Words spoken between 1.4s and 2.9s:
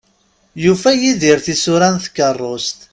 tisura n tkerrust.